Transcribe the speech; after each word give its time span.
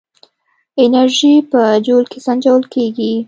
انرژي 0.83 1.33
په 1.51 1.61
جول 1.85 2.05
کې 2.11 2.19
سنجول 2.25 2.63
کېږي. 2.73 3.11